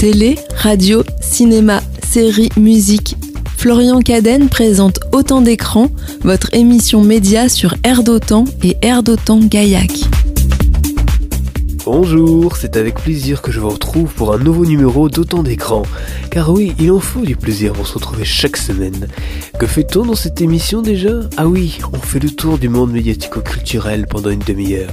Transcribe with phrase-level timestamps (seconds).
[0.00, 3.16] Télé, radio, cinéma, séries, musique.
[3.58, 5.90] Florian Cadenne présente Autant d'écrans,
[6.22, 9.90] votre émission média sur Air d'Otan et Air d'Otan Gaillac.
[11.84, 15.82] Bonjour, c'est avec plaisir que je vous retrouve pour un nouveau numéro d'Autant d'écran.
[16.30, 19.08] Car oui, il en faut du plaisir pour se retrouver chaque semaine.
[19.58, 21.20] Que fait-on dans cette émission déjà?
[21.36, 24.92] Ah oui, on fait le tour du monde médiatico-culturel pendant une demi-heure.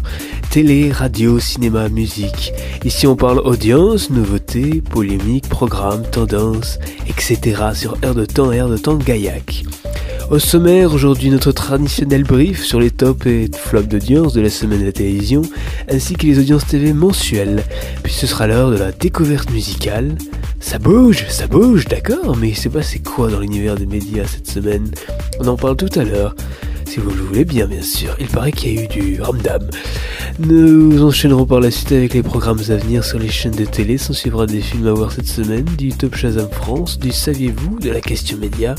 [0.50, 2.54] Télé, radio, cinéma, musique.
[2.84, 4.10] Ici on parle audience,
[4.90, 7.62] polémiques, programmes, tendances, etc.
[7.74, 9.64] sur Air de Temps et Air de Temps Gaillac.
[10.30, 14.82] Au sommaire, aujourd'hui notre traditionnel brief sur les tops et flops d'audience de la semaine
[14.82, 15.42] de la télévision,
[15.90, 17.64] ainsi que les audiences TV mensuelles.
[18.04, 20.18] Puis ce sera l'heure de la découverte musicale.
[20.60, 24.50] Ça bouge, ça bouge, d'accord, mais il s'est passé quoi dans l'univers des médias cette
[24.50, 24.92] semaine?
[25.40, 26.36] On en parle tout à l'heure.
[26.86, 28.16] Si vous le voulez bien, bien sûr.
[28.20, 29.70] Il paraît qu'il y a eu du ramdam.
[30.40, 33.98] Nous enchaînerons par la suite avec les programmes à venir sur les chaînes de télé.
[33.98, 37.90] S'en suivra des films à voir cette semaine, du Top Shazam France, du Saviez-vous, de
[37.90, 38.76] la question média,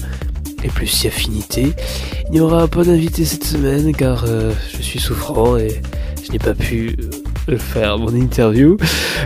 [0.62, 1.72] et plus si affinité.
[2.26, 5.80] Il n'y aura pas d'invité cette semaine car euh, je suis souffrant et
[6.24, 6.96] je n'ai pas pu
[7.48, 8.76] euh, faire mon interview.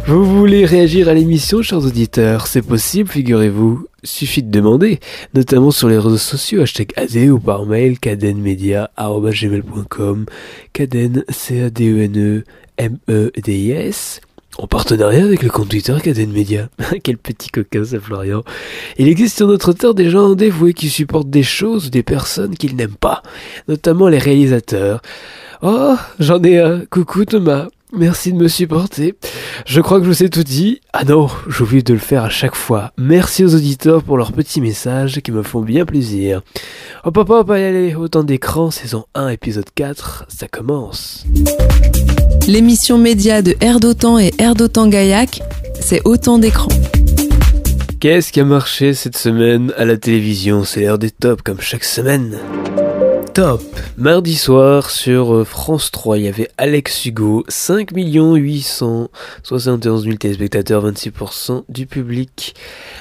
[0.06, 2.46] Vous voulez réagir à l'émission, chers auditeurs?
[2.46, 3.86] C'est possible, figurez-vous.
[4.04, 4.98] Suffit de demander,
[5.34, 10.26] notamment sur les réseaux sociaux, hashtag AD ou par mail cadenmedia.gmail.com
[10.72, 12.42] caden, C-A-D-E-N-E,
[12.78, 14.20] M-E-D-I-S
[14.58, 16.68] en partenariat avec le compte Twitter Caden Media.
[17.02, 18.42] Quel petit coquin ça Florian.
[18.98, 22.56] Il existe sur notre terre des gens dévoués qui supportent des choses ou des personnes
[22.56, 23.22] qu'ils n'aiment pas,
[23.68, 25.00] notamment les réalisateurs.
[25.62, 26.82] Oh, j'en ai un.
[26.90, 27.68] Coucou Thomas.
[27.94, 29.14] Merci de me supporter.
[29.66, 30.80] Je crois que je vous ai tout dit.
[30.94, 32.92] Ah non, j'oublie de le faire à chaque fois.
[32.96, 36.40] Merci aux auditeurs pour leurs petits messages qui me font bien plaisir.
[37.04, 41.26] Hop hop hop, allez, allez, autant d'écran, saison 1, épisode 4, ça commence.
[42.48, 45.42] L'émission média de Air d'Otan et Air d'Otan Gaillac,
[45.78, 46.68] c'est autant d'écran.
[48.00, 50.64] Qu'est-ce qui a marché cette semaine à la télévision?
[50.64, 52.38] C'est l'heure des tops comme chaque semaine.
[53.34, 53.62] Top
[53.96, 60.86] Mardi soir sur euh, France 3, il y avait Alex Hugo, 5 871 000 téléspectateurs,
[60.90, 62.54] 26% du public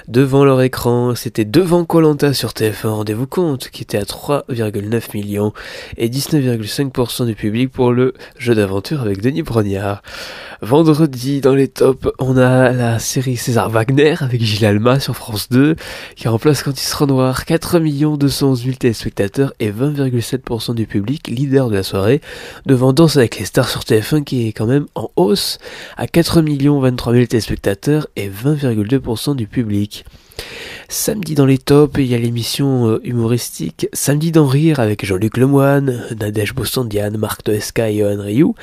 [0.08, 1.16] devant leur écran.
[1.16, 5.52] C'était devant Colanta sur TF1, rendez-vous compte, qui était à 3,9 millions
[5.98, 10.02] et 19,5% du public pour le jeu d'aventure avec Denis Brognard.
[10.62, 15.50] Vendredi, dans les tops, on a la série César Wagner avec Gilles Alma sur France
[15.50, 15.76] 2,
[16.16, 19.72] qui remplace Quand il sera noir, 4 211 000 téléspectateurs et
[20.22, 22.22] 20,7% du public, leader de la soirée,
[22.66, 25.58] devant Danse avec les stars sur TF1 qui est quand même en hausse
[25.98, 30.06] à 4 23 000 téléspectateurs et 20,2% du public.
[30.90, 35.38] Samedi dans les tops, il y a l'émission euh, humoristique Samedi dans Rire avec Jean-Luc
[35.38, 38.56] Lemoine, Nadège Bossandian, Marc Toesca et Johan Rioux.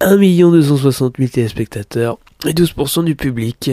[0.00, 3.70] 1 260 000 téléspectateurs et 12% du public.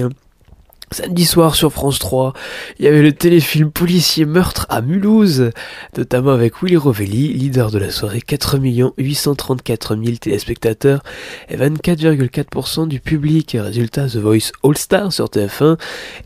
[0.94, 2.34] Samedi soir sur France 3,
[2.78, 5.52] il y avait le téléfilm Policier meurtre à Mulhouse,
[5.98, 8.60] notamment avec Willy Rovelli, leader de la soirée, 4
[8.98, 11.02] 834 000 téléspectateurs
[11.48, 13.56] et 24,4% du public.
[13.58, 15.78] Résultat, The Voice All Star sur TF1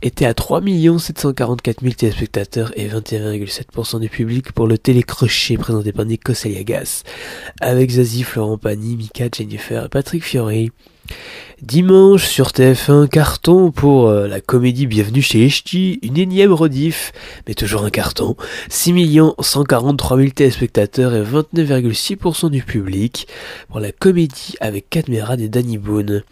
[0.02, 0.64] était à 3
[0.98, 7.04] 744 000 téléspectateurs et 21,7% du public pour le télécrochet présenté par Nico Aliagas,
[7.62, 10.72] avec Zazie, Florent Pagny, Mika, Jennifer et Patrick Fiori.
[11.62, 17.14] Dimanche sur TF1, carton pour euh, la comédie Bienvenue chez les Ch'tis, une énième rediff,
[17.48, 18.36] mais toujours un carton.
[18.70, 23.28] 6 143 000 téléspectateurs et 29,6% du public
[23.70, 26.24] pour la comédie avec Cadmerade et Danny Boone.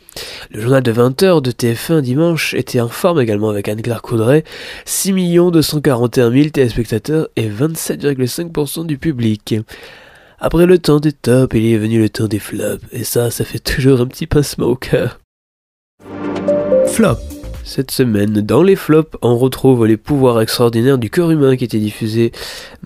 [0.52, 4.44] Le journal de 20h de TF1 dimanche était en forme également avec Anne-Claire Coudray,
[4.86, 5.14] 6
[5.52, 9.56] 241 000 téléspectateurs et 27,5% du public.
[10.46, 13.46] Après le temps des tops, il est venu le temps des flops, et ça, ça
[13.46, 15.22] fait toujours un petit pincement au cœur.
[16.88, 17.16] Flop
[17.64, 21.80] cette semaine, dans les flops, on retrouve les pouvoirs extraordinaires du cœur humain qui était
[21.80, 22.32] diffusé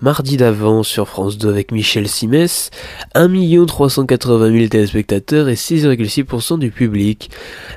[0.00, 2.70] mardi d'avant sur France 2 avec Michel Simès,
[3.14, 7.30] 1 380 000 téléspectateurs et 6,6% du public.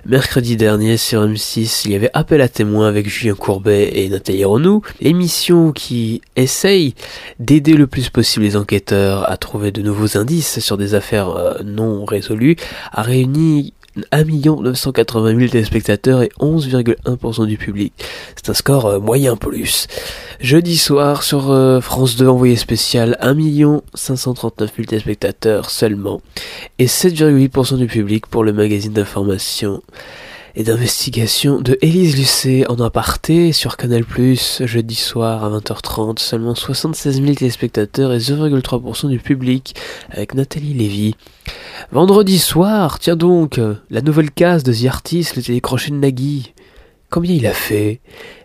[0.05, 4.45] Mercredi dernier sur M6, il y avait Appel à témoins avec Julien Courbet et Nathalie
[4.45, 6.93] Renou, l'émission qui essaye
[7.39, 11.53] d'aider le plus possible les enquêteurs à trouver de nouveaux indices sur des affaires euh,
[11.63, 12.57] non résolues,
[12.91, 13.73] a réuni
[14.11, 14.23] 1
[14.61, 17.93] 980 000 téléspectateurs et 11,1% du public.
[18.35, 19.87] C'est un score euh, moyen plus.
[20.39, 23.35] Jeudi soir sur euh, France 2 envoyé spécial 1
[23.93, 26.21] 539 000 téléspectateurs seulement
[26.79, 29.81] et 7,8% du public pour le magazine d'information
[30.55, 34.03] et d'investigation de Élise Lucet en aparté sur Canal+,
[34.61, 39.75] jeudi soir à 20h30, seulement 76 000 téléspectateurs et 0,3% du public,
[40.09, 41.15] avec Nathalie Lévy.
[41.91, 43.59] Vendredi soir, tiens donc,
[43.89, 46.53] la nouvelle case de The Artist, le télécrochet de Nagui.
[47.09, 47.99] Combien il a fait?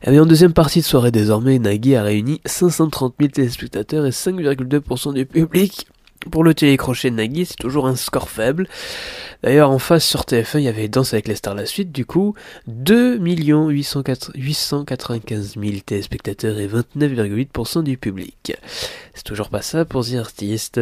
[0.05, 5.15] Eh en deuxième partie de soirée désormais, Nagui a réuni 530 000 téléspectateurs et 5,2%
[5.15, 5.87] du public.
[6.31, 8.69] Pour le télécrochet de Nagui, c'est toujours un score faible.
[9.43, 12.05] D'ailleurs, en face sur TF1, il y avait Danse avec les stars la suite, du
[12.05, 12.35] coup,
[12.67, 18.57] 2 895 000 téléspectateurs et 29,8% du public.
[19.15, 20.81] C'est toujours pas ça pour The Artist.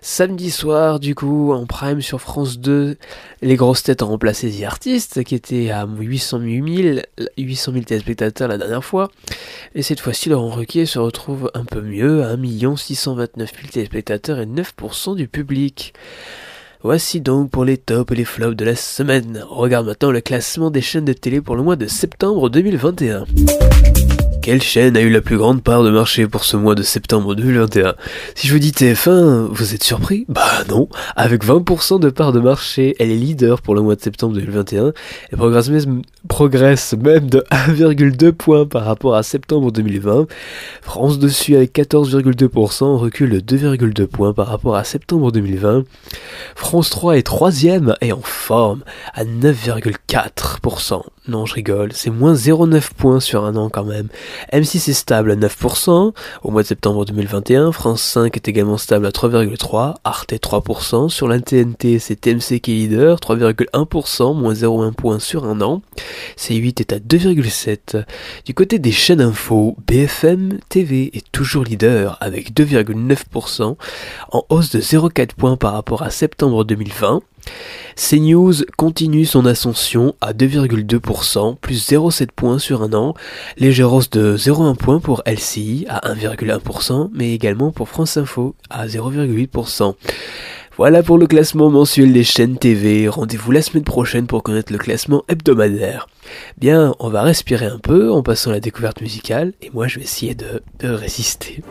[0.00, 2.96] Samedi soir, du coup, en prime sur France 2,
[3.42, 7.00] les grosses têtes ont remplacé The Artist, qui était à 800 000,
[7.36, 9.10] 800 000 téléspectateurs la dernière fois.
[9.74, 14.38] Et cette fois-ci, Laurent Ruquier se retrouve un peu mieux, à 1 629 000 téléspectateurs
[14.38, 14.83] et 9%
[15.16, 15.94] du public.
[16.82, 19.42] Voici donc pour les tops et les flops de la semaine.
[19.48, 23.24] Regarde maintenant le classement des chaînes de télé pour le mois de septembre 2021.
[24.44, 27.34] Quelle chaîne a eu la plus grande part de marché pour ce mois de septembre
[27.34, 27.94] 2021
[28.34, 30.26] Si je vous dis TF1, vous êtes surpris?
[30.28, 34.02] Bah non, avec 20% de part de marché, elle est leader pour le mois de
[34.02, 34.92] septembre 2021
[35.32, 35.36] et
[36.28, 40.26] progresse même, de 1,2 points par rapport à septembre 2020.
[40.82, 45.84] France dessus avec 14,2% recule de 2,2 points par rapport à septembre 2020.
[46.54, 48.82] France 3 est troisième et en forme
[49.14, 51.02] à 9,4%.
[51.26, 54.08] Non, je rigole, c'est moins 0,9 points sur un an quand même.
[54.52, 56.12] M6 est stable à 9%
[56.42, 57.72] au mois de septembre 2021.
[57.72, 59.94] France 5 est également stable à 3,3%.
[60.04, 61.08] Arte 3%.
[61.08, 65.80] Sur la TNT, c'est TMC qui est leader, 3,1%, moins 0,1 point sur un an.
[66.36, 68.04] C8 est à 2,7%.
[68.44, 73.76] Du côté des chaînes info, BFM TV est toujours leader avec 2,9%,
[74.30, 77.22] en hausse de 0,4 points par rapport à septembre 2020.
[77.96, 83.14] CNews continue son ascension à 2,2%, plus 0,7 points sur un an,
[83.56, 88.86] légère hausse de 0,1 point pour LCI à 1,1%, mais également pour France Info à
[88.86, 89.94] 0,8%.
[90.76, 93.06] Voilà pour le classement mensuel des chaînes TV.
[93.06, 96.08] Rendez-vous la semaine prochaine pour connaître le classement hebdomadaire.
[96.58, 100.00] Bien, on va respirer un peu en passant à la découverte musicale, et moi je
[100.00, 101.62] vais essayer de, de résister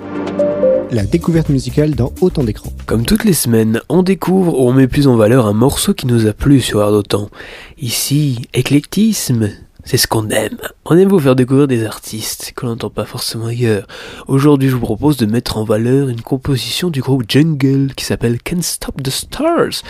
[0.94, 2.72] la découverte musicale dans autant d'écrans.
[2.86, 6.06] Comme toutes les semaines, on découvre ou on met plus en valeur un morceau qui
[6.06, 7.30] nous a plu sur Air d'Autant.
[7.80, 9.50] Ici, éclectisme,
[9.84, 10.58] c'est ce qu'on aime.
[10.86, 13.88] On aime vous faire découvrir des artistes que l'on n'entend pas forcément ailleurs.
[14.28, 18.42] Aujourd'hui, je vous propose de mettre en valeur une composition du groupe Jungle qui s'appelle
[18.42, 19.82] Can't Stop the Stars.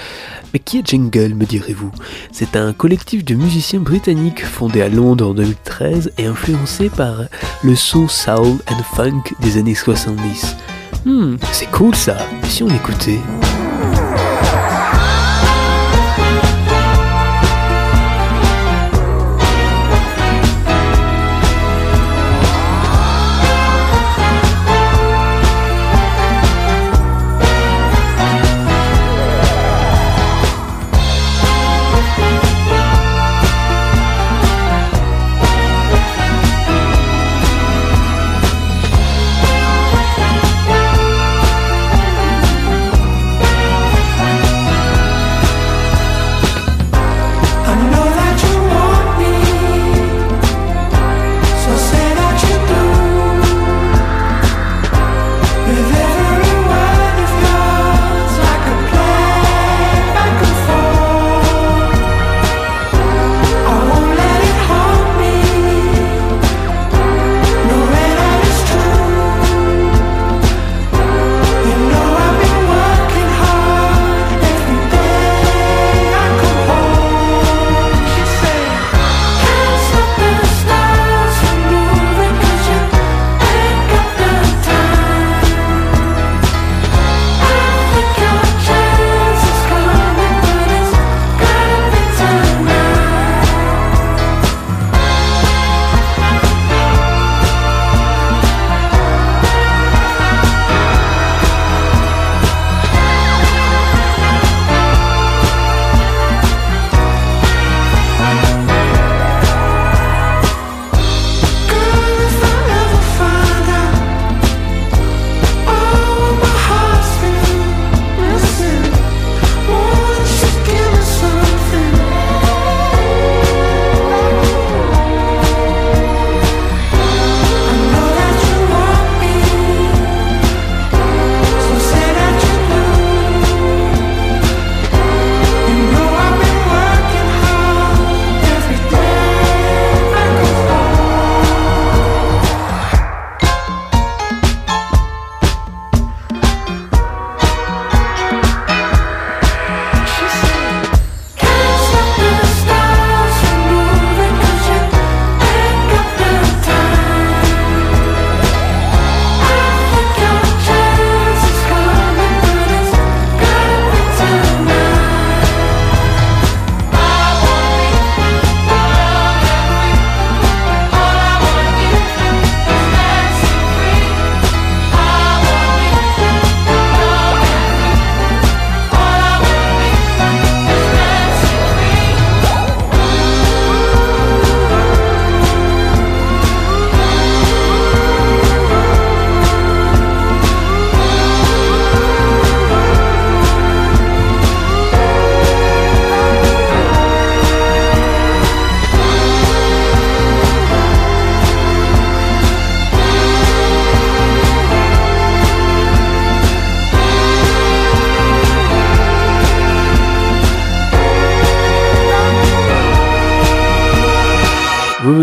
[0.53, 1.91] Mais qui est Jungle, me direz-vous?
[2.31, 7.23] C'est un collectif de musiciens britanniques fondé à Londres en 2013 et influencé par
[7.61, 10.55] le son soul and funk des années 70.
[11.05, 12.17] Hmm, c'est cool ça.
[12.47, 13.19] si on écoutait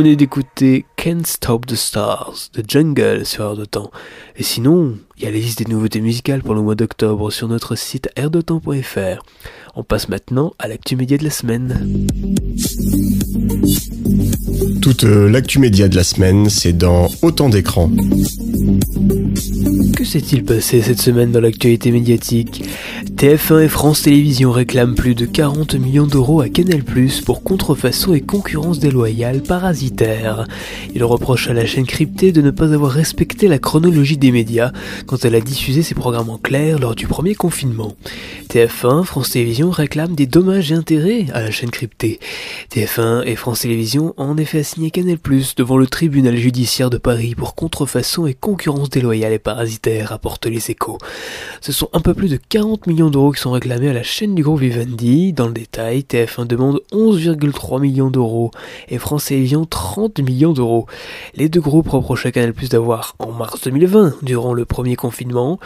[0.00, 3.90] venez d'écouter Can't Stop the Stars de Jungle sur Air de Temps.
[4.34, 7.48] Et sinon, il y a la liste des nouveautés musicales pour le mois d'octobre sur
[7.48, 9.22] notre site airdetemps.fr.
[9.76, 12.06] On passe maintenant à l'actu média de la semaine.
[14.82, 17.90] Toute euh, l'actu média de la semaine, c'est dans Autant d'écran.
[19.96, 22.64] Que s'est-il passé cette semaine dans l'actualité médiatique?
[23.20, 26.82] TF1 et France Télévisions réclament plus de 40 millions d'euros à Canal+,
[27.26, 30.46] pour contrefaçon et concurrence déloyale parasitaire.
[30.94, 34.72] Ils reprochent à la chaîne cryptée de ne pas avoir respecté la chronologie des médias
[35.04, 37.94] quand elle a diffusé ses programmes en clair lors du premier confinement.
[38.48, 42.20] TF1, France Télévisions réclament des dommages et intérêts à la chaîne cryptée.
[42.72, 45.18] TF1 et France Télévisions ont en effet assigné Canal+,
[45.56, 50.70] devant le tribunal judiciaire de Paris pour contrefaçon et concurrence déloyale et parasitaire, rapportent les
[50.70, 50.98] échos.
[51.60, 54.34] Ce sont un peu plus de 40 millions d'euros qui sont réclamés à la chaîne
[54.34, 55.32] du groupe Vivendi.
[55.34, 58.52] Dans le détail, TF1 demande 11,3 millions d'euros
[58.88, 60.86] et France Télévisions 30 millions d'euros.
[61.34, 65.58] Les deux groupes reprochent à Canal d'avoir, en mars 2020, durant le premier confinement,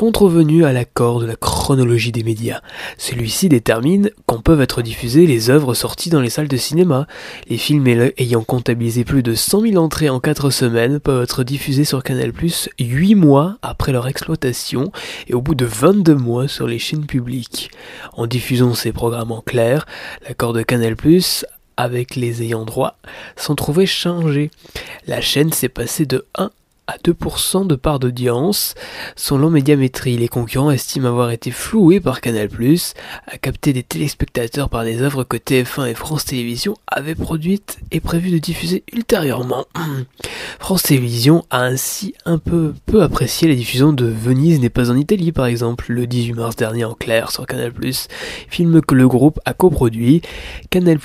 [0.00, 2.62] contrevenu à l'accord de la chronologie des médias.
[2.96, 7.06] Celui-ci détermine quand peuvent être diffusées les œuvres sorties dans les salles de cinéma.
[7.50, 11.84] Les films ayant comptabilisé plus de 100 000 entrées en 4 semaines peuvent être diffusés
[11.84, 12.32] sur Canal+,
[12.78, 14.90] 8 mois après leur exploitation
[15.28, 17.70] et au bout de 22 mois sur les chaînes publiques.
[18.14, 19.84] En diffusant ces programmes en clair,
[20.26, 20.96] l'accord de Canal+,
[21.76, 22.96] avec les ayants droit,
[23.36, 24.50] s'en trouvait changé.
[25.06, 26.50] La chaîne s'est passée de 1
[26.90, 28.74] à 2% de part d'audience.
[29.14, 32.48] Selon Médiamétrie, les concurrents estiment avoir été floués par Canal+,
[33.26, 38.00] à capter des téléspectateurs par des œuvres que TF1 et France Télévisions avaient produites et
[38.00, 39.66] prévues de diffuser ultérieurement.
[40.58, 44.96] France Télévisions a ainsi un peu peu apprécié la diffusion de Venise n'est pas en
[44.96, 47.72] Italie par exemple, le 18 mars dernier en clair sur Canal+,
[48.48, 50.22] film que le groupe a coproduit.
[50.70, 50.98] Canal+,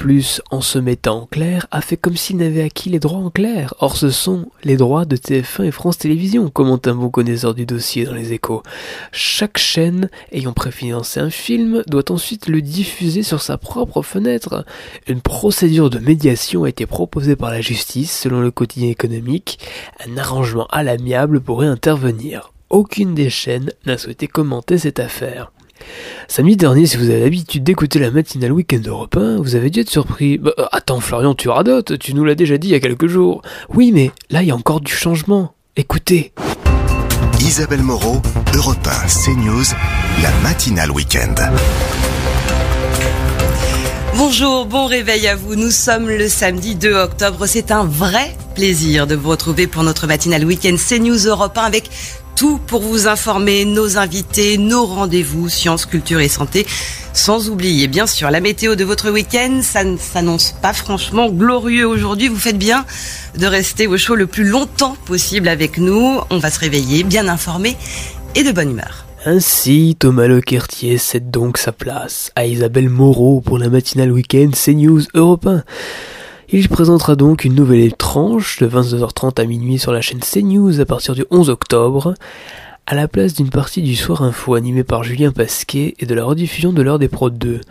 [0.52, 3.76] en se mettant en clair, a fait comme s'il n'avait acquis les droits en clair.
[3.80, 7.66] Or ce sont les droits de TF1 et France Télévisions, commente un bon connaisseur du
[7.66, 8.64] dossier dans les échos.
[9.12, 14.66] Chaque chaîne ayant préfinancé un film doit ensuite le diffuser sur sa propre fenêtre.
[15.06, 19.60] Une procédure de médiation a été proposée par la justice selon le quotidien économique.
[20.08, 22.54] Un arrangement à l'amiable pourrait intervenir.
[22.70, 25.52] Aucune des chaînes n'a souhaité commenter cette affaire.
[26.30, 29.82] Samedi dernier, si vous avez l'habitude d'écouter la matinale week-end Europe 1, vous avez dû
[29.82, 30.38] être surpris.
[30.38, 33.42] Bah, attends, Florian, tu radotes, tu nous l'as déjà dit il y a quelques jours.
[33.74, 35.52] Oui, mais là, il y a encore du changement.
[35.78, 36.32] Écoutez.
[37.42, 38.22] Isabelle Moreau,
[38.54, 39.66] Europe 1, CNews,
[40.24, 41.36] la matinale week-end.
[44.16, 45.56] Bonjour, bon réveil à vous.
[45.56, 47.46] Nous sommes le samedi 2 octobre.
[47.46, 51.90] C'est un vrai plaisir de vous retrouver pour notre matinale week-end CNews Europe 1 avec
[52.36, 56.66] tout pour vous informer, nos invités, nos rendez-vous, sciences, culture et santé.
[57.14, 59.62] Sans oublier, bien sûr, la météo de votre week-end.
[59.62, 62.28] Ça ne s'annonce pas franchement glorieux aujourd'hui.
[62.28, 62.86] Vous faites bien
[63.38, 66.20] de rester au chaud le plus longtemps possible avec nous.
[66.30, 67.78] On va se réveiller bien informé
[68.36, 69.06] et de bonne humeur.
[69.26, 75.02] Ainsi, Thomas Lequertier cède donc sa place à Isabelle Moreau pour la matinale week-end CNews
[75.16, 75.64] Europe 1.
[76.52, 80.86] Il présentera donc une nouvelle tranche de 22h30 à minuit sur la chaîne CNews à
[80.86, 82.14] partir du 11 octobre,
[82.86, 86.24] à la place d'une partie du Soir Info animée par Julien Pasquet et de la
[86.24, 87.62] rediffusion de l'heure des Pros 2.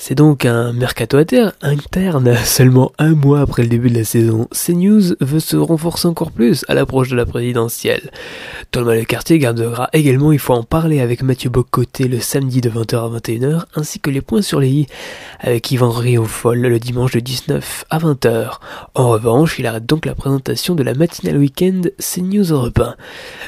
[0.00, 4.46] C'est donc un mercato interne, seulement un mois après le début de la saison.
[4.52, 8.12] CNews veut se renforcer encore plus à l'approche de la présidentielle.
[8.70, 12.70] Thomas Le Quartier gardera également, il faut en parler avec Mathieu Bocoté le samedi de
[12.70, 14.86] 20h à 21h, ainsi que les points sur les i
[15.40, 18.52] avec Yvan Riofol le dimanche de 19 à 20h.
[18.94, 22.94] En revanche, il arrête donc la présentation de la matinale week-end CNews Europe 1.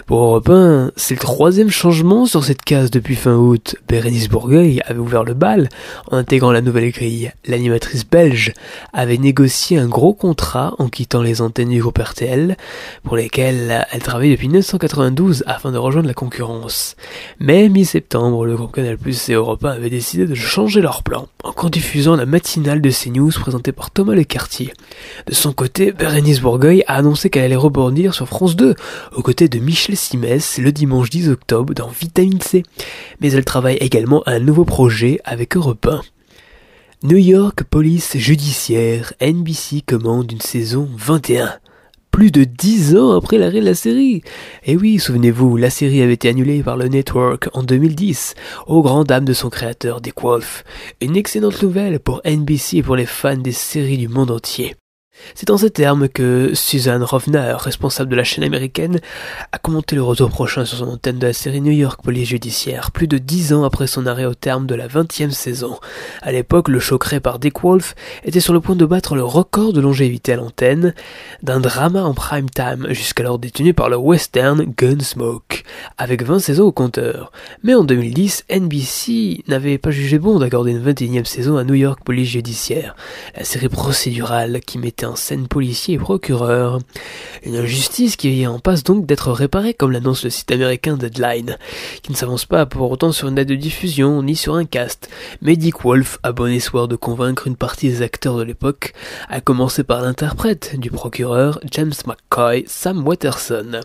[0.07, 3.77] Pour Europe 1, c'est le troisième changement sur cette case depuis fin août.
[3.89, 5.69] Bérénice Bourgueil avait ouvert le bal
[6.11, 8.55] en intégrant la nouvelle grille, l'animatrice belge
[8.95, 12.57] avait négocié un gros contrat en quittant les antennes du groupe RTL,
[13.05, 16.97] pour lesquelles elle travaillait depuis 1992 afin de rejoindre la concurrence.
[17.39, 21.29] Mais mi-septembre, le groupe Canal Plus et Europe 1 avaient décidé de changer leur plan,
[21.45, 24.73] en diffusant la matinale de CNews présentée par Thomas Lecartier.
[25.27, 28.75] De son côté, Bérénice Bourgueil a annoncé qu'elle allait rebondir sur France 2,
[29.15, 32.63] aux côtés de Michel Simès le dimanche 10 octobre dans Vitamine C.
[33.21, 36.01] Mais elle travaille également à un nouveau projet avec Europe 1.
[37.03, 41.55] New York Police Judiciaire, NBC commande une saison 21.
[42.11, 44.17] Plus de 10 ans après l'arrêt de la série.
[44.65, 48.35] Et eh oui, souvenez-vous, la série avait été annulée par le network en 2010,
[48.67, 50.63] au grand dam de son créateur Dick Wolf.
[51.01, 54.77] Une excellente nouvelle pour NBC et pour les fans des séries du monde entier.
[55.35, 59.01] C'est en ces termes que Susan Rovner, responsable de la chaîne américaine,
[59.53, 62.91] a commenté le retour prochain sur son antenne de la série New York Police Judiciaire,
[62.91, 65.79] plus de dix ans après son arrêt au terme de la vingtième saison.
[66.23, 69.25] À l'époque, le show créé par Dick Wolf était sur le point de battre le
[69.25, 70.95] record de longévité à l'antenne
[71.43, 75.65] d'un drama en prime time, jusqu'alors détenu par le western Gunsmoke,
[75.99, 77.33] avec 20 saisons au compteur.
[77.63, 82.01] Mais en 2010, NBC n'avait pas jugé bon d'accorder une 21e saison à New York
[82.05, 82.95] Police Judiciaire,
[83.37, 86.79] la série procédurale qui mettait en scène policiers et procureurs.
[87.45, 91.59] Une injustice qui est en passe donc d'être réparée comme l'annonce le site américain Deadline,
[92.03, 95.11] qui ne s'avance pas pour autant sur une date de diffusion ni sur un cast.
[95.43, 98.95] Mais Dick Wolf a bon espoir de convaincre une partie des acteurs de l'époque,
[99.29, 103.81] à commencer par l'interprète du procureur James McCoy, Sam Watterson.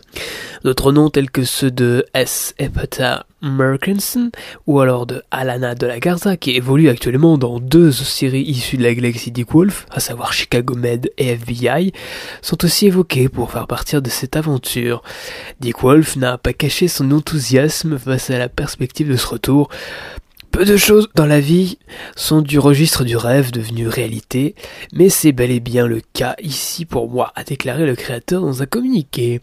[0.64, 2.54] D'autres noms tels que ceux de S.
[2.58, 4.30] Epata Merkinson
[4.66, 8.82] ou alors de Alana de la Garza qui évolue actuellement dans deux séries issues de
[8.82, 11.92] la galaxie Dick Wolf, à savoir Chicago Med et FBI,
[12.42, 15.02] sont aussi évoqués pour faire partir de cette aventure.
[15.60, 19.68] Dick Wolf n'a pas caché son enthousiasme face à la perspective de ce retour,
[20.56, 21.76] peu de choses dans la vie
[22.16, 24.54] sont du registre du rêve devenu réalité,
[24.94, 28.62] mais c'est bel et bien le cas ici pour moi, a déclaré le créateur dans
[28.62, 29.42] un communiqué.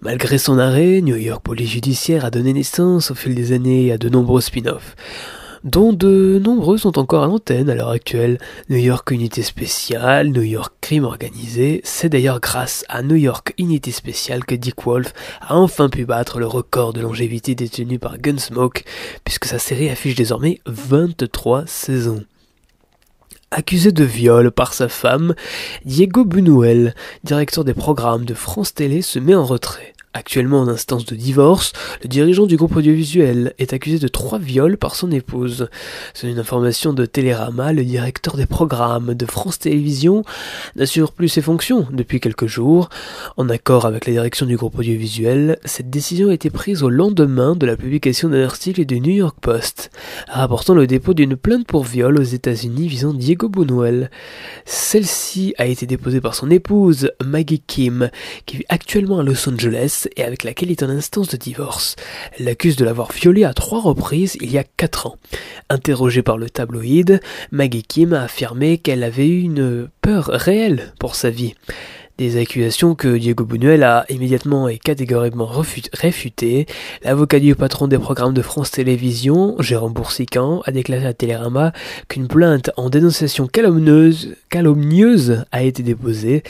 [0.00, 3.98] Malgré son arrêt, New York Police Judiciaire a donné naissance au fil des années à
[3.98, 4.94] de nombreux spin-offs
[5.64, 8.38] dont de nombreux sont encore à l'antenne à l'heure actuelle.
[8.68, 13.90] New York Unité Spéciale, New York Crime Organisé, c'est d'ailleurs grâce à New York Unité
[13.90, 18.84] Spéciale que Dick Wolf a enfin pu battre le record de longévité détenu par Gunsmoke,
[19.24, 22.24] puisque sa série affiche désormais 23 saisons.
[23.50, 25.34] Accusé de viol par sa femme,
[25.84, 29.93] Diego Buñuel, directeur des programmes de France Télé, se met en retrait.
[30.16, 31.72] Actuellement en instance de divorce,
[32.04, 35.68] le dirigeant du groupe audiovisuel est accusé de trois viols par son épouse.
[36.14, 40.22] C'est une information de Télérama, le directeur des programmes de France Télévisions
[40.76, 42.90] n'assure plus ses fonctions depuis quelques jours.
[43.36, 47.56] En accord avec la direction du groupe audiovisuel, cette décision a été prise au lendemain
[47.56, 49.90] de la publication d'un article du New York Post,
[50.28, 54.12] rapportant le dépôt d'une plainte pour viol aux États-Unis visant Diego Buñuel.
[54.64, 58.10] Celle-ci a été déposée par son épouse, Maggie Kim,
[58.46, 61.96] qui vit actuellement à Los Angeles et avec laquelle il est en instance de divorce.
[62.38, 65.16] Elle l'accuse de l'avoir violée à trois reprises il y a quatre ans.
[65.68, 71.14] Interrogée par le tabloïd, Maggie Kim a affirmé qu'elle avait eu une peur réelle pour
[71.14, 71.54] sa vie.
[72.16, 75.50] Des accusations que Diego Buñuel a immédiatement et catégoriquement
[75.92, 76.66] réfutées.
[77.02, 81.72] L'avocat du patron des programmes de France Télévisions, Jérôme Boursican, a déclaré à Télérama
[82.08, 86.44] qu'une plainte en dénonciation calomnieuse, calomnieuse a été déposée.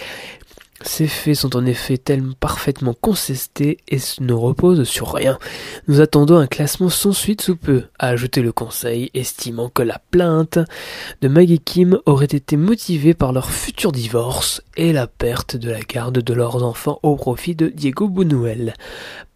[0.87, 5.39] Ces faits sont en effet tellement parfaitement contestés et ne reposent sur rien.
[5.89, 9.99] Nous attendons un classement sans suite sous peu, a ajouté le conseil, estimant que la
[10.11, 10.59] plainte
[11.23, 15.81] de Maggie Kim aurait été motivée par leur futur divorce et la perte de la
[15.81, 18.75] garde de leurs enfants au profit de Diego Buñuel.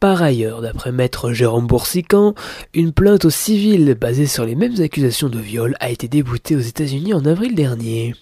[0.00, 2.34] Par ailleurs, d'après maître Jérôme Boursican,
[2.74, 6.60] une plainte au civil basée sur les mêmes accusations de viol a été déboutée aux
[6.60, 8.14] États-Unis en avril dernier.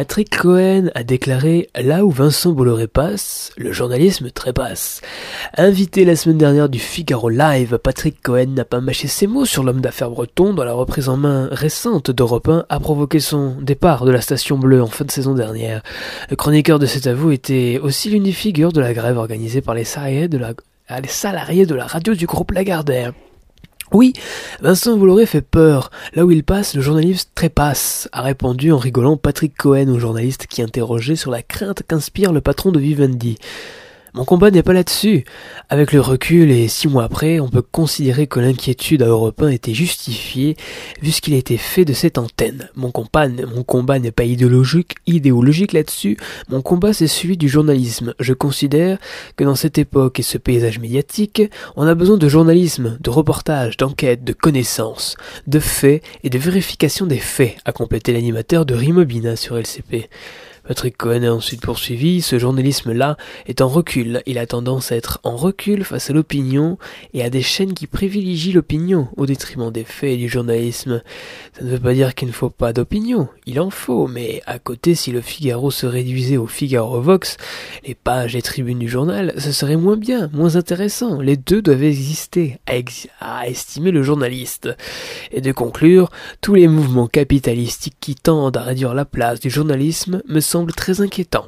[0.00, 5.02] Patrick Cohen a déclaré Là où Vincent Bolloré passe, le journalisme trépasse.
[5.58, 9.62] Invité la semaine dernière du Figaro Live, Patrick Cohen n'a pas mâché ses mots sur
[9.62, 14.06] l'homme d'affaires breton dont la reprise en main récente d'Europe 1 a provoqué son départ
[14.06, 15.82] de la station bleue en fin de saison dernière.
[16.30, 18.32] Le chroniqueur de cet avou était aussi l'une des
[18.72, 20.38] de la grève organisée par les salariés de
[21.74, 23.12] la radio du groupe Lagardère.
[23.92, 24.12] Oui,
[24.60, 25.90] Vincent Bolloré fait peur.
[26.14, 30.46] Là où il passe, le journaliste trépasse, a répondu en rigolant Patrick Cohen au journaliste
[30.46, 33.36] qui interrogeait sur la crainte qu'inspire le patron de Vivendi.
[34.14, 35.24] Mon combat n'est pas là-dessus.
[35.68, 39.48] Avec le recul et six mois après, on peut considérer que l'inquiétude à Europe 1
[39.48, 40.56] était justifiée
[41.00, 42.68] vu ce qu'il a été fait de cette antenne.
[42.74, 46.16] Mon combat, mon combat n'est pas idéologique, idéologique là-dessus.
[46.48, 48.14] Mon combat c'est celui du journalisme.
[48.18, 48.98] Je considère
[49.36, 51.42] que dans cette époque et ce paysage médiatique,
[51.76, 57.06] on a besoin de journalisme, de reportage, d'enquête, de connaissances, de faits et de vérification
[57.06, 60.08] des faits, a complété l'animateur de Rimobina sur LCP.
[60.70, 63.16] Patrick Cohen a ensuite poursuivi, ce journalisme-là
[63.48, 66.78] est en recul, il a tendance à être en recul face à l'opinion
[67.12, 71.02] et à des chaînes qui privilégient l'opinion au détriment des faits et du journalisme.
[71.58, 74.60] Ça ne veut pas dire qu'il ne faut pas d'opinion, il en faut, mais à
[74.60, 77.36] côté si le Figaro se réduisait au Figaro Vox,
[77.84, 81.82] les pages et tribunes du journal, ce serait moins bien, moins intéressant, les deux doivent
[81.82, 82.60] exister,
[83.18, 84.68] à, estimer le journaliste.
[85.32, 90.22] Et de conclure, tous les mouvements capitalistiques qui tendent à réduire la place du journalisme
[90.28, 91.46] me très inquiétant.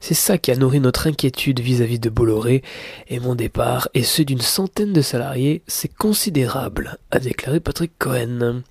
[0.00, 2.62] C'est ça qui a nourri notre inquiétude vis-à-vis de Bolloré,
[3.08, 8.62] et mon départ et ceux d'une centaine de salariés, c'est considérable, a déclaré Patrick Cohen.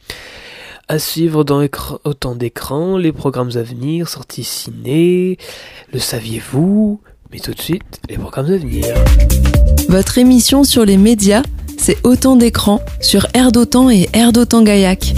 [0.87, 1.65] À suivre dans
[2.03, 5.37] autant d'écrans, les programmes à venir, sorties ciné,
[5.91, 6.99] le saviez-vous?
[7.31, 8.85] Mais tout de suite, les programmes à venir.
[9.89, 11.41] Votre émission sur les médias,
[11.77, 15.15] c'est autant d'écrans sur Air d'Otan et Air d'Otan Gaillac.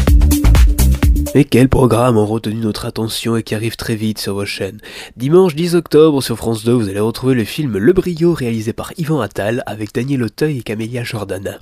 [1.36, 4.80] Mais quels programmes ont retenu notre attention et qui arrivent très vite sur vos chaînes
[5.18, 8.94] Dimanche 10 octobre sur France 2, vous allez retrouver le film Le Brio réalisé par
[8.98, 11.60] Yvan Attal avec Daniel Auteuil et Camélia Jordana.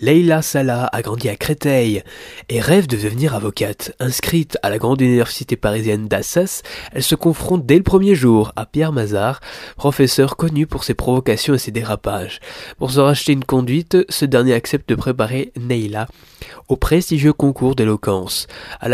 [0.00, 2.02] Leila Salah a grandi à Créteil
[2.48, 3.94] et rêve de devenir avocate.
[4.00, 8.66] Inscrite à la grande université parisienne d'Assas, elle se confronte dès le premier jour à
[8.66, 9.38] Pierre Mazard,
[9.76, 12.40] professeur connu pour ses provocations et ses dérapages.
[12.76, 16.08] Pour se racheter une conduite, ce dernier accepte de préparer Neila
[16.68, 18.46] au prestigieux concours d'éloquence.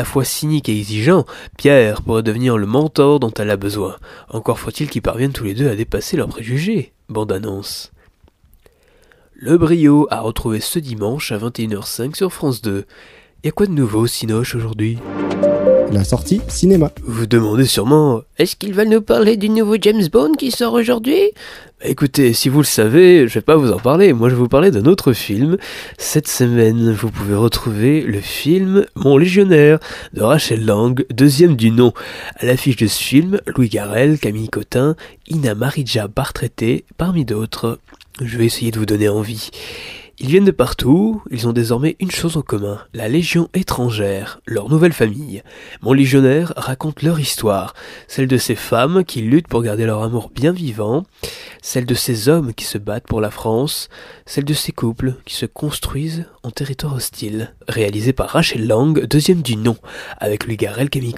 [0.04, 1.24] Fois cynique et exigeant,
[1.56, 3.96] Pierre pourrait devenir le mentor dont elle a besoin.
[4.28, 6.92] Encore faut-il qu'ils parviennent tous les deux à dépasser leurs préjugés.
[7.08, 7.92] Bande annonce.
[9.34, 12.84] Le brio a retrouvé ce dimanche à 21h05 sur France 2.
[13.44, 14.98] Y a quoi de nouveau, Sinoche, aujourd'hui?
[15.92, 16.90] La sortie cinéma.
[17.04, 21.20] Vous demandez sûrement, est-ce qu'il va nous parler du nouveau James Bond qui sort aujourd'hui?
[21.80, 24.14] Bah, Écoutez, si vous le savez, je vais pas vous en parler.
[24.14, 25.58] Moi, je vais vous parler d'un autre film.
[25.98, 29.80] Cette semaine, vous pouvez retrouver le film Mon Légionnaire
[30.14, 31.92] de Rachel Lang, deuxième du nom.
[32.36, 34.96] À l'affiche de ce film, Louis Garrel, Camille Cotin,
[35.28, 37.78] Ina Marija Bartreté, parmi d'autres.
[38.18, 39.50] Je vais essayer de vous donner envie.
[40.18, 44.68] Ils viennent de partout, ils ont désormais une chose en commun, la Légion étrangère, leur
[44.68, 45.42] nouvelle famille.
[45.80, 47.74] Mon légionnaire raconte leur histoire,
[48.08, 51.04] celle de ces femmes qui luttent pour garder leur amour bien vivant,
[51.62, 53.88] celle de ces hommes qui se battent pour la France,
[54.26, 57.54] celle de ces couples qui se construisent en territoire hostile.
[57.66, 59.76] Réalisé par Rachel Lang, deuxième du nom,
[60.18, 61.14] avec Louis Garel, Camille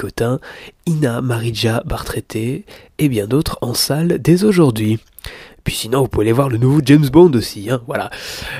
[0.86, 2.64] Ina Marija Bartreté
[2.98, 4.98] et bien d'autres en salle dès aujourd'hui.
[5.64, 7.70] Puis sinon, vous pouvez aller voir le nouveau James Bond aussi.
[7.70, 8.10] Hein, voilà.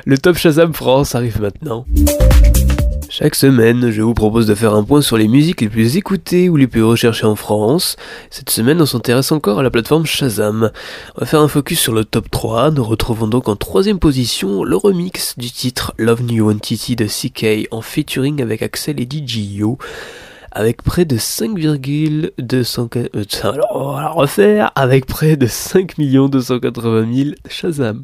[0.06, 1.84] Le Top Shazam France arrive maintenant.
[3.16, 6.48] Chaque semaine, je vous propose de faire un point sur les musiques les plus écoutées
[6.48, 7.94] ou les plus recherchées en France.
[8.30, 10.72] Cette semaine, on s'intéresse encore à la plateforme Shazam.
[11.14, 12.72] On va faire un focus sur le top 3.
[12.72, 17.68] Nous retrouvons donc en troisième position le remix du titre Love New Entity de CK
[17.70, 19.78] en featuring avec Axel et DJO
[20.54, 27.30] avec près de 5,200 euh, alors on va refaire avec près de 5 280 000
[27.48, 28.02] Shazam.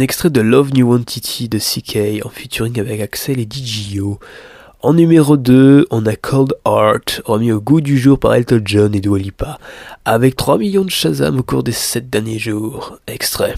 [0.00, 4.18] Un extrait de Love New Entity de CK en featuring avec Axel et DJO.
[4.80, 8.94] En numéro 2, on a Cold Art, remis au goût du jour par Elton John
[8.94, 9.58] et Dua Lipa,
[10.06, 12.98] avec 3 millions de Shazam au cours des 7 derniers jours.
[13.06, 13.56] Extrait.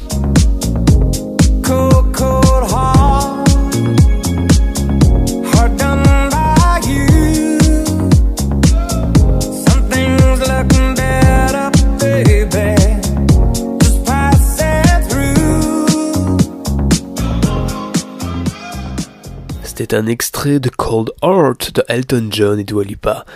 [19.93, 23.27] C'est un extrait de Cold Heart de Elton John et Dua Lipa.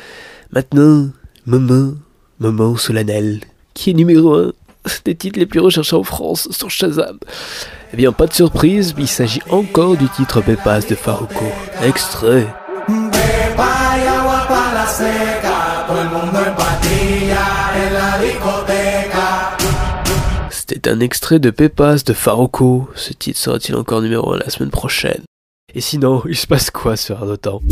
[0.53, 1.11] Maintenant,
[1.45, 1.93] moment,
[2.41, 3.41] moment solennel,
[3.75, 4.53] qui est numéro 1
[5.05, 7.19] des titres les plus recherchés en France sur Shazam.
[7.93, 11.45] Eh bien, pas de surprise, il s'agit encore du titre Pépas de Faruko.
[11.85, 12.47] Extrait.
[20.49, 22.89] C'était un extrait de Pépas de Faruko.
[22.95, 25.26] Ce titre sera-t-il encore numéro 1 la semaine prochaine?
[25.77, 27.63] Et sinon, il se passe quoi sur Heure de Temps?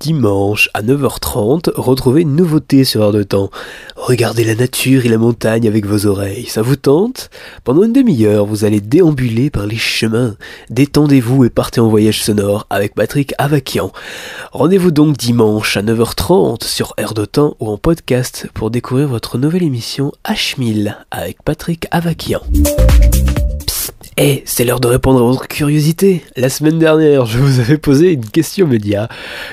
[0.00, 3.50] Dimanche à 9h30, retrouvez une nouveauté sur Heure de Temps.
[3.96, 6.46] Regardez la nature et la montagne avec vos oreilles.
[6.46, 7.30] Ça vous tente?
[7.62, 10.36] Pendant une demi-heure, vous allez déambuler par les chemins.
[10.70, 13.92] Détendez-vous et partez en voyage sonore avec Patrick Avakian.
[14.52, 19.38] Rendez-vous donc dimanche à 9h30 sur Air de Temps ou en podcast pour découvrir votre
[19.38, 22.40] nouvelle émission H1000 avec Patrick Avakian.
[24.20, 26.24] Eh, c'est l'heure de répondre à votre curiosité.
[26.34, 29.08] La semaine dernière, je vous avais posé une question média.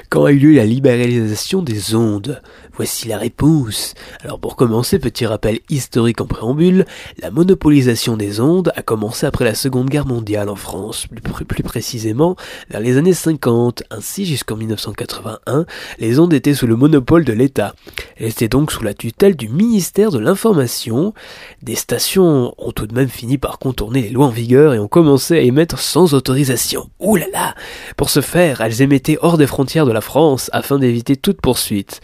[0.10, 2.42] Quand a eu lieu la libéralisation des ondes?
[2.78, 3.94] Voici la réponse.
[4.22, 6.86] Alors pour commencer, petit rappel historique en préambule,
[7.22, 11.08] la monopolisation des ondes a commencé après la Seconde Guerre mondiale en France,
[11.48, 12.36] plus, précisément
[12.70, 13.84] vers les années 50.
[13.92, 15.66] Ainsi, jusqu'en 1981,
[16.00, 17.76] les ondes étaient sous le monopole de l'État.
[18.18, 21.14] Elles étaient donc sous la tutelle du ministère de l'Information.
[21.62, 24.90] Des stations ont tout de même fini par contourner les lois en vigueur et ont
[24.90, 26.90] commencé à émettre sans autorisation.
[27.00, 27.56] Ouh là là
[27.96, 32.02] Pour ce faire, elles émettaient hors des frontières de la France afin d'éviter toute poursuite.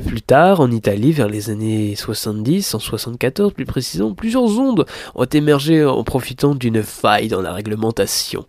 [0.00, 5.24] Plus tard, en Italie, vers les années 70, en 74 plus précisément, plusieurs ondes ont
[5.24, 8.46] émergé en profitant d'une faille dans la réglementation.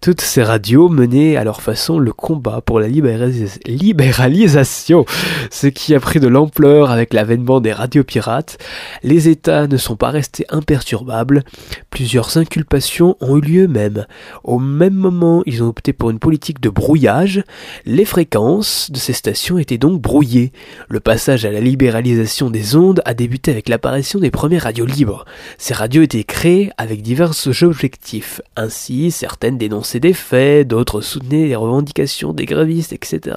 [0.00, 5.04] Toutes ces radios menaient à leur façon le combat pour la libéralisation,
[5.50, 8.58] ce qui a pris de l'ampleur avec l'avènement des radios pirates.
[9.02, 11.42] Les États ne sont pas restés imperturbables,
[11.90, 14.06] plusieurs inculpations ont eu lieu même.
[14.44, 17.42] Au même moment, ils ont opté pour une politique de brouillage,
[17.84, 20.52] les fréquences de ces stations étaient donc brouillées.
[20.88, 25.24] Le passage à la libéralisation des ondes a débuté avec l'apparition des premières radios libres.
[25.58, 28.40] Ces radios étaient créées avec divers objectifs.
[28.56, 33.36] Ainsi, certaines dénonçaient des faits, d'autres soutenaient les revendications des grévistes, etc.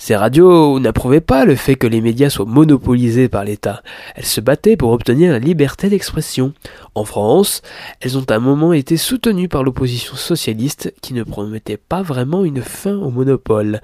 [0.00, 3.82] Ces radios n'approuvaient pas le fait que les médias soient monopolisés par l'État.
[4.14, 6.54] Elles se battaient pour obtenir la liberté d'expression.
[6.94, 7.62] En France,
[8.00, 12.44] elles ont à un moment été soutenues par l'opposition socialiste qui ne promettait pas vraiment
[12.44, 13.80] une fin au monopole.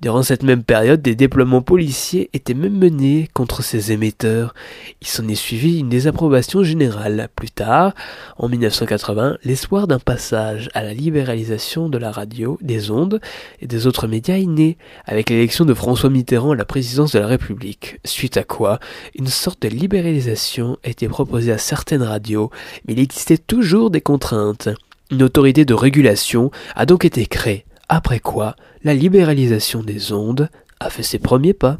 [0.00, 4.54] Durant cette même période, des déploiements policiers étaient même menés contre ces émetteurs.
[5.00, 7.28] Il s'en est suivi une désapprobation générale.
[7.34, 7.94] Plus tard,
[8.36, 13.20] en 1980, l'espoir d'un passage à la libéralisation de la radio, des ondes
[13.60, 17.18] et des autres médias est né, avec les de François Mitterrand à la présidence de
[17.18, 18.78] la République, suite à quoi
[19.14, 22.50] une sorte de libéralisation a été proposée à certaines radios,
[22.86, 24.68] mais il existait toujours des contraintes.
[25.10, 30.90] Une autorité de régulation a donc été créée, après quoi la libéralisation des ondes a
[30.90, 31.78] fait ses premiers pas.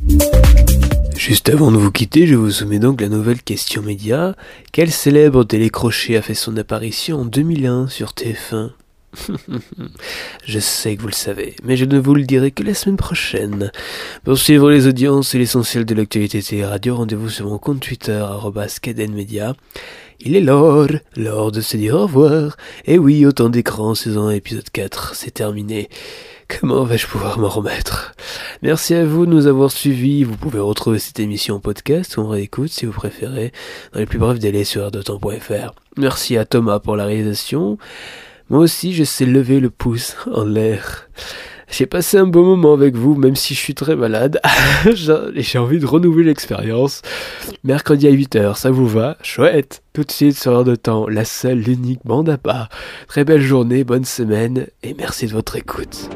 [1.15, 4.35] Juste avant de vous quitter, je vous soumets donc la nouvelle question média.
[4.73, 8.71] Quel célèbre télécrochet a fait son apparition en 2001 sur TF1
[10.45, 12.97] je sais que vous le savez, mais je ne vous le dirai que la semaine
[12.97, 13.73] prochaine.
[14.25, 18.25] Pour suivre les audiences et l'essentiel de l'actualité télé radio, rendez-vous sur mon compte Twitter,
[19.11, 19.55] Media.
[20.21, 22.57] Il est l'heure, l'heure de se dire au revoir.
[22.87, 25.89] Et oui, autant d'écran, saison épisode 4, c'est terminé.
[26.49, 28.15] Comment vais-je pouvoir m'en remettre?
[28.63, 30.25] Merci à vous de nous avoir suivis.
[30.25, 33.53] Vous pouvez retrouver cette émission en podcast ou en réécoute si vous préférez,
[33.93, 35.75] dans les plus brefs délais sur ardotan.fr.
[35.97, 37.79] Merci à Thomas pour la réalisation.
[38.51, 41.11] Moi aussi, je sais lever le pouce en l'air.
[41.71, 44.41] J'ai passé un bon moment avec vous, même si je suis très malade.
[44.95, 47.03] J'ai envie de renouveler l'expérience.
[47.63, 49.19] Mercredi à 8h, ça vous va?
[49.23, 52.71] Chouette Tout de suite sur Heure de Temps, la seule, l'unique bande à part.
[53.07, 56.09] Très belle journée, bonne semaine, et merci de votre écoute.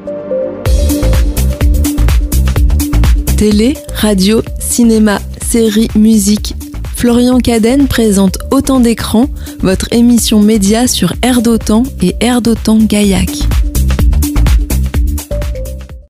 [3.37, 6.55] Télé, radio, cinéma, série, musique
[7.03, 9.27] Florian Cadenne présente Autant d'écrans,
[9.59, 13.29] votre émission média sur Air d'Otan et Air d'Otan Gaillac.